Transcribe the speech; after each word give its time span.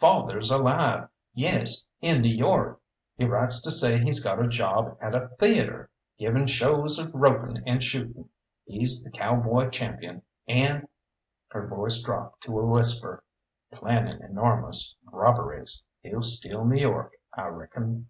Father's 0.00 0.50
alive, 0.50 1.06
yes, 1.34 1.86
in 2.00 2.22
New 2.22 2.34
York. 2.34 2.80
He 3.18 3.26
writes 3.26 3.60
to 3.60 3.70
say 3.70 3.98
he's 3.98 4.24
got 4.24 4.42
a 4.42 4.48
job 4.48 4.96
at 5.02 5.14
a 5.14 5.28
theatre, 5.38 5.90
giving 6.18 6.46
shows 6.46 6.98
of 6.98 7.14
roping 7.14 7.62
and 7.68 7.84
shooting. 7.84 8.30
He's 8.64 9.02
the 9.02 9.10
Cowboy 9.10 9.68
Champion, 9.68 10.22
and" 10.48 10.88
her 11.48 11.66
voice 11.66 12.02
dropped 12.02 12.42
to 12.44 12.58
a 12.58 12.64
whisper 12.64 13.22
"planning 13.70 14.22
enormous 14.22 14.96
robberies. 15.12 15.84
He'll 16.00 16.22
steal 16.22 16.64
New 16.64 16.80
York, 16.80 17.12
I 17.34 17.48
reckon." 17.48 18.08